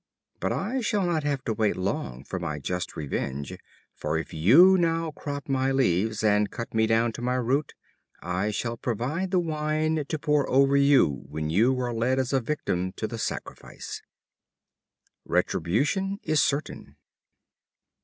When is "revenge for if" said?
2.95-4.33